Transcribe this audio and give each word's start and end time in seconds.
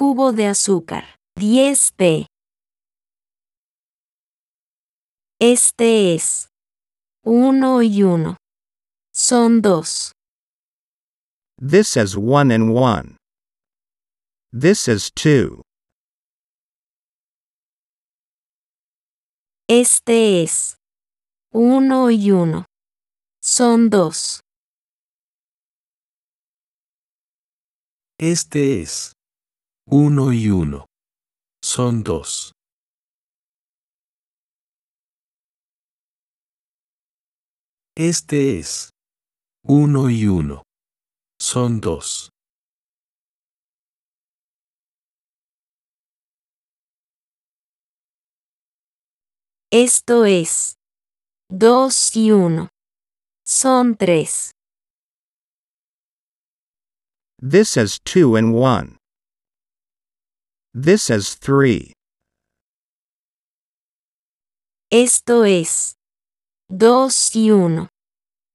cubo 0.00 0.32
de 0.32 0.46
azúcar. 0.46 1.04
10 1.36 1.92
p. 1.92 2.26
Este 5.38 6.14
es. 6.14 6.48
1 7.22 7.82
y 7.82 8.02
1. 8.02 8.36
Son 9.12 9.60
2. 9.60 10.12
This 11.58 11.98
is 11.98 12.16
1 12.16 12.50
and 12.50 12.72
1. 12.72 13.18
This 14.58 14.88
is 14.88 15.12
2. 15.12 15.60
Este 19.68 20.42
es. 20.42 20.76
1 21.52 22.10
y 22.10 22.30
1. 22.30 22.64
Son 23.42 23.90
2. 23.90 24.40
Este 28.18 28.80
es. 28.80 29.12
Uno 29.92 30.32
y 30.32 30.48
uno. 30.50 30.86
Son 31.64 32.04
dos. 32.04 32.52
Este 37.96 38.60
es. 38.60 38.90
Uno 39.64 40.08
y 40.08 40.28
uno. 40.28 40.62
Son 41.40 41.80
dos. 41.80 42.30
Esto 49.72 50.24
es. 50.24 50.76
2 51.50 52.16
y 52.16 52.30
1. 52.30 52.68
Son 53.44 53.96
3. 53.96 54.52
This 57.42 57.76
is 57.76 57.98
2 58.04 58.36
and 58.36 58.54
1. 58.54 58.99
This 60.72 61.10
is 61.10 61.38
3. 61.38 61.92
Esto 64.90 65.44
es. 65.44 65.94
2 66.68 67.36
y 67.36 67.50
1. 67.50 67.88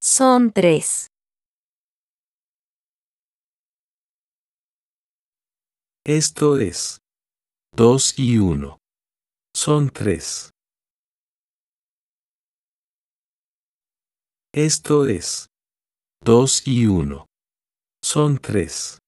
Son 0.00 0.52
3. 0.52 1.08
Esto 6.08 6.58
es. 6.58 7.00
Dos 7.74 8.16
y 8.16 8.38
uno. 8.38 8.78
Son 9.52 9.90
tres. 9.90 10.50
Esto 14.54 15.06
es. 15.08 15.48
Dos 16.22 16.62
y 16.68 16.86
uno. 16.86 17.26
Son 18.00 18.38
tres. 18.38 18.98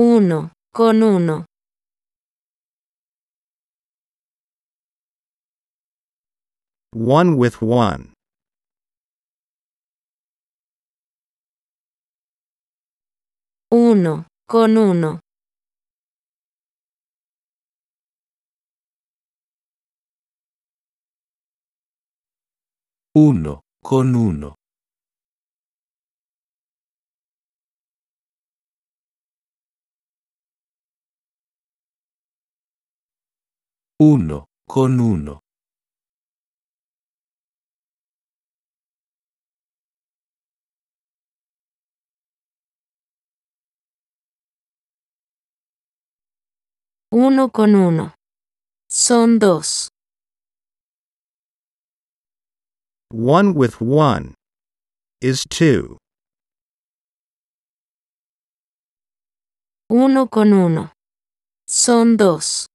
Uno, 0.00 0.52
con 0.72 1.02
uno. 1.02 1.44
One 6.96 7.36
with 7.36 7.60
1. 7.60 8.14
Uno, 13.70 14.24
con 14.48 14.76
uno. 14.78 15.20
Uno, 23.14 23.60
con 23.82 24.14
uno. 24.14 24.59
Uno, 34.02 34.46
con 34.66 34.98
uno. 34.98 35.40
Uno 47.12 47.50
con 47.50 47.74
uno. 47.74 48.14
Son 48.90 49.38
dos. 49.38 49.90
One 53.12 53.52
with 53.52 53.82
1 53.82 54.34
is 55.20 55.44
2. 55.44 55.98
Uno 59.90 60.26
con 60.28 60.54
uno. 60.54 60.90
Son 61.68 62.16
dos. 62.16 62.69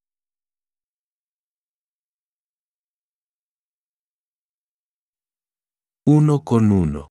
Uno 6.08 6.44
con 6.44 6.72
uno. 6.72 7.08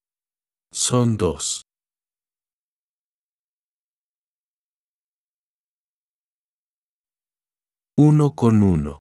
Son 0.73 1.17
dos. 1.17 1.65
Uno 7.99 8.37
con 8.37 8.63
uno. 8.63 9.01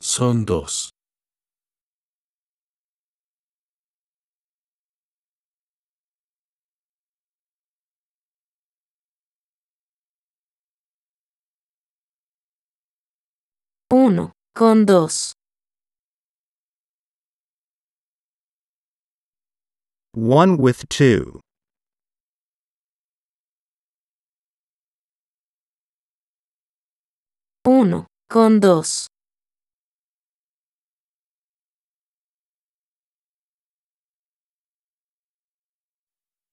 Son 0.00 0.46
dos. 0.46 0.92
Uno, 13.92 14.32
con 14.54 14.86
dos. 14.86 15.34
One 20.12 20.56
with 20.56 20.88
2. 20.88 21.40
Uno, 27.64 28.06
con 28.28 28.58
dos. 28.58 29.06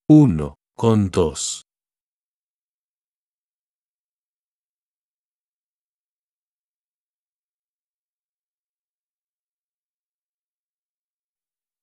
Uno, 0.07 0.55
con 0.77 1.09
dos. 1.09 1.63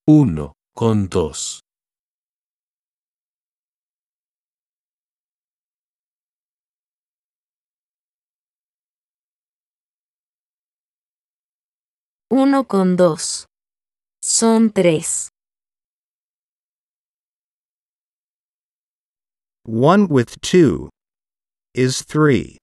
Uno, 0.07 0.53
con 0.77 1.09
dos. 1.09 1.64
Uno 12.37 12.65
con 12.67 12.97
dos. 12.97 13.47
Son 14.21 14.73
tres. 14.73 15.29
One 19.65 20.09
with 20.11 20.41
2 20.43 20.91
is 21.77 22.05
3. 22.05 22.59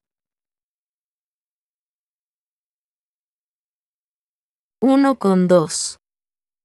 Uno 4.82 5.16
con 5.16 5.48
dos. 5.48 5.96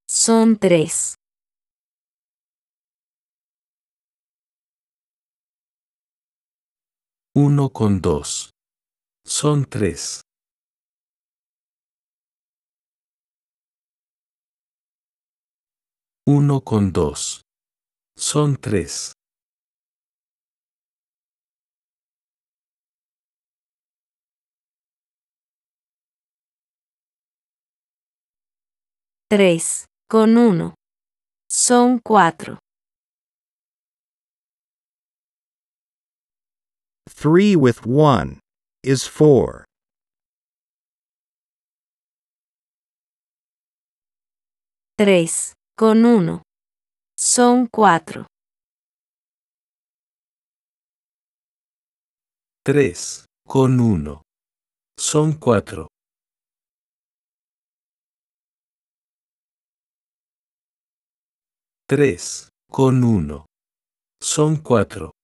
Son 0.08 0.56
tres. 0.58 1.14
Uno 7.36 7.70
con 7.70 8.00
dos. 8.00 8.50
Son 9.24 9.64
tres. 9.64 10.25
Uno 16.28 16.60
con 16.60 16.92
dos. 16.92 17.42
Son 18.16 18.56
tres. 18.56 19.12
Tres, 29.28 29.86
con 30.08 30.36
uno. 30.36 30.74
Son 31.48 32.00
cuatro. 32.00 32.58
3 37.06 37.56
with 37.56 37.86
1 37.86 38.40
is 38.82 39.08
4. 39.08 39.64
Tres, 44.98 45.55
con 45.78 46.06
uno. 46.06 46.42
Son 47.18 47.66
cuatro. 47.66 48.26
Tres, 52.64 53.26
con 53.46 53.78
uno. 53.78 54.22
Son 54.98 55.34
cuatro. 55.34 55.88
Tres, 61.86 62.48
con 62.70 63.04
uno. 63.04 63.44
Son 64.22 64.56
cuatro. 64.56 65.15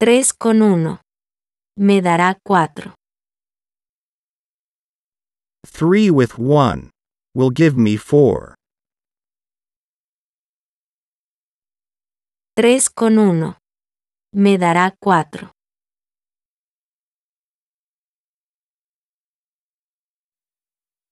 Tres 0.00 0.32
con 0.32 0.62
uno. 0.62 1.00
Me 1.76 2.00
dará 2.00 2.38
cuatro. 2.46 2.94
Three 5.66 6.08
with 6.08 6.38
one 6.38 6.90
will 7.34 7.50
give 7.50 7.76
me 7.76 7.96
four. 7.96 8.54
Tres 12.54 12.88
con 12.88 13.18
uno. 13.18 13.58
Me 14.32 14.56
dará 14.56 14.94
cuatro. 15.00 15.50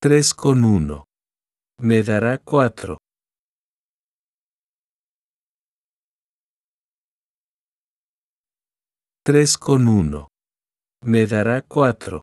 Tres 0.01 0.33
con 0.33 0.65
uno. 0.65 1.07
Me 1.81 2.05
dará 2.05 2.39
cuatro. 2.39 2.99
Tres 9.27 9.59
con 9.59 9.89
uno. 9.89 10.29
Me 11.03 11.27
dará 11.27 11.61
cuatro. 11.61 12.23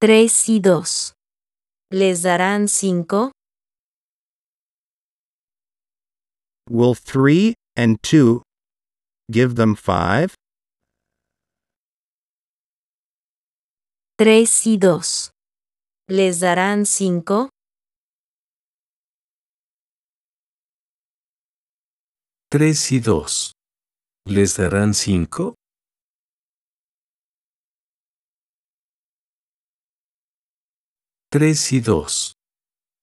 Tres 0.00 0.48
y 0.48 0.60
dos. 0.60 1.12
¿Les 1.92 2.22
darán 2.22 2.68
cinco? 2.68 3.32
Will 6.70 6.94
three 6.94 7.52
and 7.76 7.98
two 8.00 8.40
give 9.30 9.56
them 9.56 9.76
five? 9.76 10.37
Tres 14.20 14.66
y 14.66 14.78
dos. 14.78 15.30
¿Les 16.08 16.40
darán 16.40 16.86
cinco? 16.86 17.50
Tres 22.50 22.90
y 22.90 22.98
dos. 22.98 23.52
¿Les 24.26 24.56
darán 24.56 24.94
cinco? 24.94 25.54
Tres 31.30 31.72
y 31.72 31.78
dos. 31.78 32.32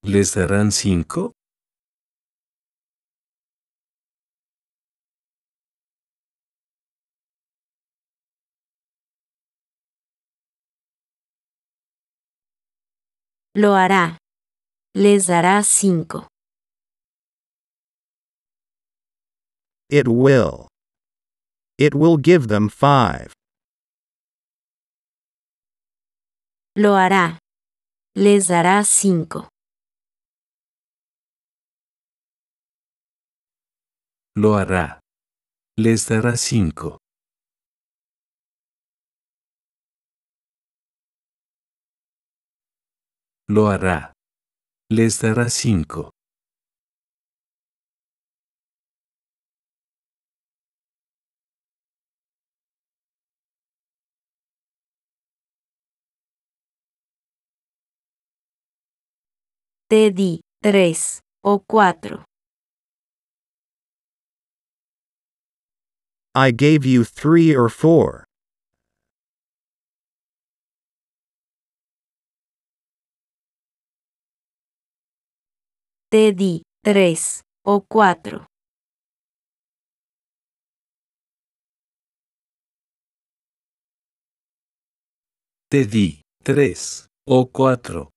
¿Les 0.04 0.36
darán 0.36 0.74
cinco? 0.74 1.35
Lo 13.58 13.74
hará. 13.74 14.18
Les 14.94 15.28
dará 15.28 15.64
cinco. 15.64 16.28
It 19.90 20.10
will. 20.10 20.68
It 21.78 21.96
will 21.96 22.18
give 22.18 22.48
them 22.50 22.68
five. 22.68 23.32
Lo 26.76 26.96
hará. 26.98 27.40
Les 28.14 28.50
dará 28.50 28.84
cinco. 28.84 29.48
Lo 34.36 34.58
hará. 34.58 35.00
Les 35.78 36.06
dará 36.10 36.36
cinco. 36.36 36.98
Lo 43.48 43.68
hará. 43.68 44.12
Les 44.90 45.20
dará 45.22 45.50
cinco. 45.50 46.10
Te 59.88 60.10
di 60.10 60.42
tres 60.60 61.20
o 61.44 61.60
cuatro. 61.60 62.24
I 66.34 66.50
gave 66.50 66.84
you 66.84 67.04
three 67.04 67.56
or 67.56 67.70
four. 67.70 68.25
Te 76.16 76.32
di 76.32 76.62
tres 76.82 77.42
o 77.66 77.84
cuatro. 77.86 78.46
Te 85.70 85.84
di 85.86 86.22
tres 86.42 87.08
o 87.28 87.52
cuatro. 87.52 88.12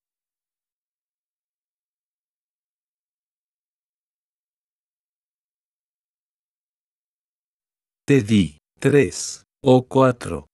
Te 8.07 8.21
di 8.21 8.59
tres 8.79 9.43
o 9.61 9.85
cuatro. 9.85 10.48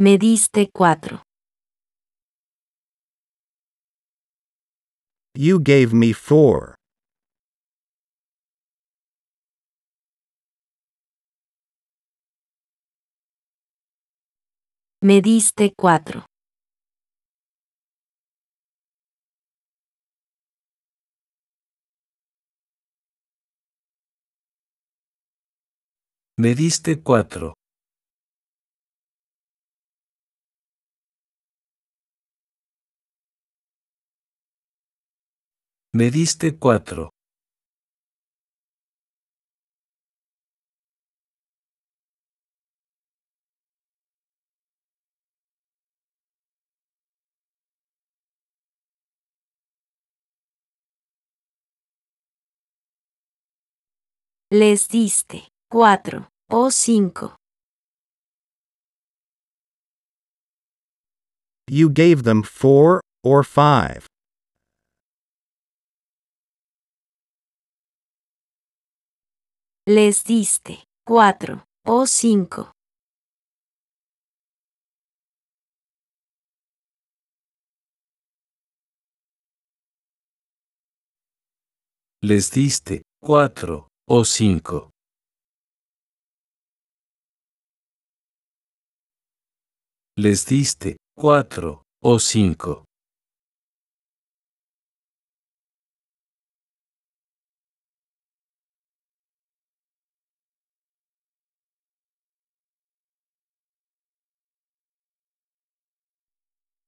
Me 0.00 0.16
diste 0.16 0.70
cuatro. 0.72 1.22
You 5.34 5.58
gave 5.58 5.92
me 5.92 6.12
four. 6.12 6.76
Me 15.02 15.20
diste 15.20 15.74
cuatro. 15.76 16.26
Me 26.36 26.54
diste 26.54 27.02
cuatro. 27.02 27.57
Me 35.94 36.10
diste 36.10 36.58
cuatro. 36.58 37.08
Les 54.50 54.88
diste 54.88 55.48
cuatro 55.70 56.28
o 56.50 56.70
cinco. 56.70 57.36
You 61.66 61.88
gave 61.90 62.24
them 62.24 62.42
four 62.42 63.00
or 63.24 63.42
five. 63.42 64.06
les 69.90 70.22
diste 70.22 70.84
cuatro 71.02 71.64
o 71.86 72.06
cinco. 72.06 72.72
Les 82.20 82.50
diste 82.50 83.00
cuatro 83.18 83.88
o 84.06 84.26
cinco. 84.26 84.90
Les 90.18 90.44
diste 90.44 90.98
cuatro 91.16 91.82
o 92.02 92.18
cinco. 92.18 92.87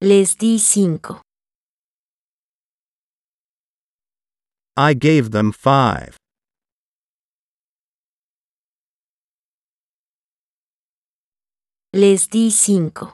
Les 0.03 0.35
di 0.35 0.59
cinco. 0.59 1.21
I 4.75 4.95
gave 4.95 5.29
them 5.31 5.53
five. 5.53 6.17
Les 11.93 12.27
di 12.29 12.51
cinco. 12.51 13.13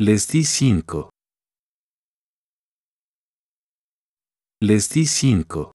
Les 0.00 0.26
di 0.26 0.44
cinco. 0.44 1.10
Les 4.62 4.88
di 4.88 5.04
cinco. 5.04 5.72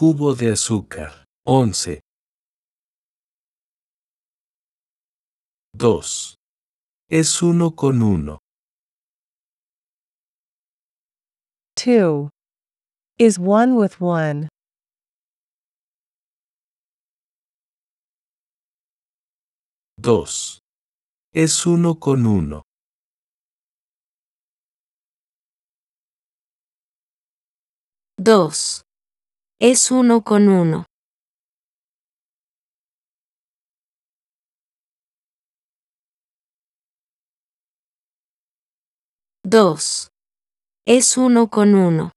Cubo 0.00 0.32
de 0.32 0.52
azúcar. 0.52 1.24
Once. 1.44 1.98
Dos. 5.74 6.36
Es 7.10 7.42
uno 7.42 7.74
con 7.74 8.00
uno. 8.02 8.38
Two 11.74 12.30
is 13.18 13.40
one 13.40 13.74
with 13.74 14.00
one. 14.00 14.48
Dos. 20.00 20.60
Es 21.34 21.66
uno 21.66 21.98
con 21.98 22.24
uno. 22.24 22.62
Dos. 28.16 28.84
Es 29.60 29.90
uno 29.90 30.22
con 30.22 30.48
uno. 30.48 30.86
Dos. 39.42 40.10
Es 40.86 41.16
uno 41.16 41.50
con 41.50 41.74
uno. 41.74 42.12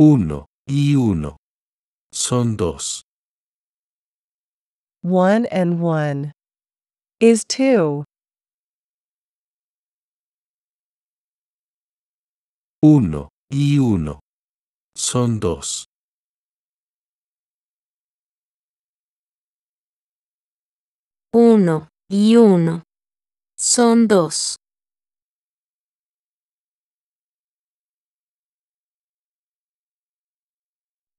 Uno 0.00 0.46
y 0.66 0.96
uno. 0.96 1.36
Son 2.12 2.56
dos. 2.56 3.02
One 5.04 5.46
and 5.52 5.80
one 5.80 6.32
is 7.20 7.44
two. 7.44 8.04
Uno 12.80 13.30
y 13.50 13.78
uno. 13.78 14.20
Son 14.96 15.40
dos. 15.40 15.86
Uno 21.32 21.88
y 22.08 22.36
uno. 22.36 22.84
Son 23.58 24.06
dos. 24.06 24.56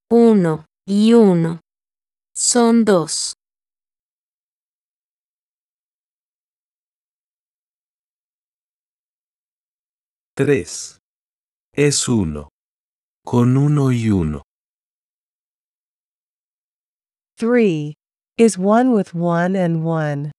Uno 0.10 0.66
y 0.88 1.14
uno. 1.14 1.60
Son 2.34 2.86
dos. 2.86 3.39
Tres. 10.40 11.00
Es 11.74 12.08
uno. 12.08 12.48
Con 13.26 13.58
uno 13.58 13.92
y 13.92 14.10
uno. 14.10 14.44
Three 17.38 17.96
is 18.38 18.58
one 18.58 18.92
with 18.92 19.14
one 19.14 19.58
and 19.58 19.86
one. 19.86 20.32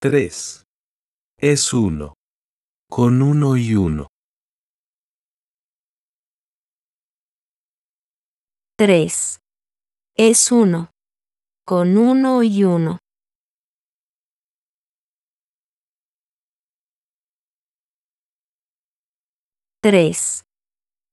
Tres. 0.00 0.64
Es 1.38 1.74
uno. 1.74 2.14
Con 2.90 3.20
uno 3.20 3.58
y 3.58 3.74
uno. 3.74 4.06
Tres. 8.78 9.38
Es 10.16 10.50
uno. 10.50 10.92
Con 11.66 11.98
uno 11.98 12.42
y 12.42 12.64
uno. 12.64 12.98
Tres. 19.80 20.42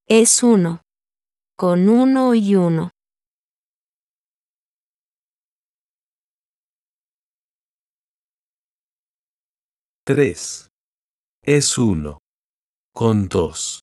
Es 0.08 0.42
uno. 0.42 0.82
Con 1.56 1.88
uno 1.88 2.34
y 2.34 2.56
uno. 2.56 2.90
Tres. 10.04 10.68
Es 11.44 11.78
uno. 11.78 12.18
Con 12.92 13.28
dos. 13.28 13.82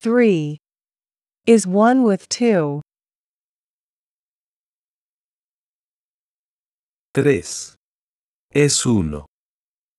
Three 0.00 0.56
is 1.44 1.66
one 1.66 2.02
with 2.02 2.26
two. 2.30 2.80
Tres. 7.12 7.76
Es 8.50 8.86
uno. 8.86 9.26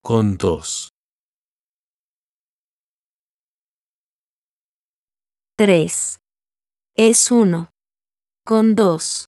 Con 0.03 0.37
dos. 0.37 0.89
Tres. 5.59 6.19
Es 6.95 7.31
uno. 7.31 7.71
Con 8.45 8.75
dos. 8.75 9.25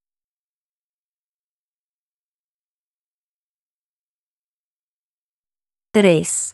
Tres. 5.91 6.53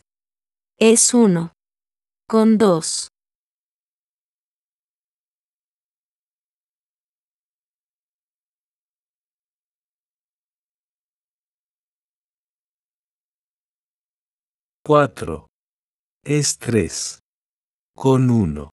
Es 0.78 1.12
uno. 1.12 1.52
Con 2.26 2.56
dos. 2.56 3.08
Cuatro. 14.82 15.48
Es 16.24 16.56
tres. 16.56 17.20
Con 17.94 18.30
uno. 18.30 18.70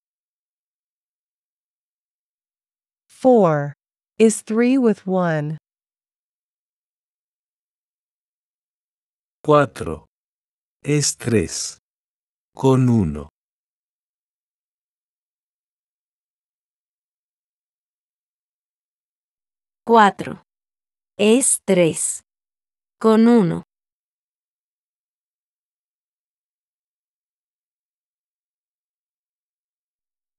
Four 3.24 3.72
is 4.20 4.42
three 4.42 4.78
with 4.78 5.08
one. 5.08 5.58
Cuatro. 9.42 10.08
Es 10.84 11.16
tres. 11.16 11.80
Con 12.54 12.90
uno. 12.90 13.30
Cuatro. 19.88 20.44
Es 21.18 21.62
tres. 21.66 22.24
Con 23.00 23.30
uno. 23.30 23.64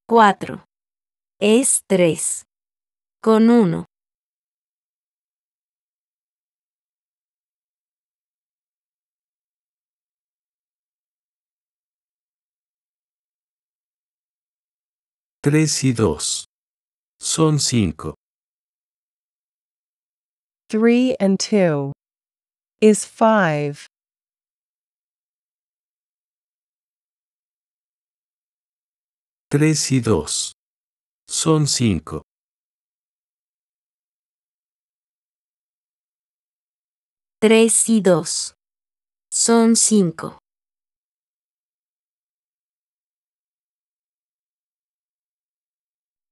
Cuatro. 0.06 0.66
Es 1.40 1.82
tres. 1.88 2.44
con 3.24 3.48
uno. 3.48 3.86
Tres 15.42 15.84
y 15.84 15.94
dos. 15.94 16.44
Son 17.18 17.58
cinco. 17.58 18.14
Three 20.68 21.16
and 21.18 21.38
two 21.40 21.92
is 22.82 23.06
five. 23.06 23.86
Tres 29.50 29.90
y 29.92 30.00
dos. 30.00 30.52
Son 31.26 31.66
cinco. 31.66 32.22
3 37.46 37.90
y 37.90 38.00
2. 38.00 38.54
Son 39.30 39.76
5. 39.76 40.38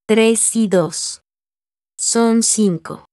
Tres 0.09 0.57
y 0.57 0.69
dos. 0.69 1.21
Son 1.99 2.43
cinco. 2.43 3.05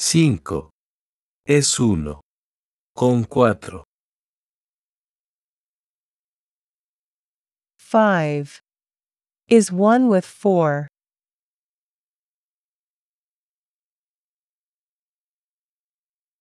Cinco. 0.00 0.70
Es 1.46 1.78
uno. 1.78 2.22
Con 2.92 3.22
cuatro. 3.22 3.84
Five 7.78 8.69
is 9.50 9.72
1 9.72 10.08
with 10.08 10.24
4. 10.24 10.86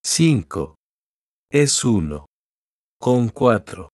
Cinco. 0.06 0.76
Es 1.52 1.84
uno. 1.84 2.26
Con 3.02 3.30
cuatro. 3.30 3.90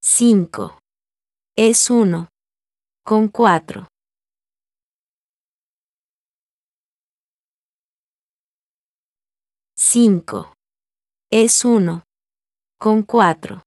Cinco. 0.00 0.78
Es 1.56 1.90
uno. 1.90 2.28
Con 3.04 3.28
cuatro. 3.28 3.88
Cinco. 9.76 10.54
Es 11.30 11.64
uno. 11.64 12.05
Con 12.78 13.04
cuatro. 13.04 13.65